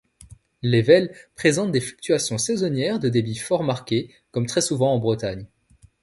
[0.63, 5.45] L'Ével présente des fluctuations saisonnières de débit fort marquées, comme très souvent en Bretagne.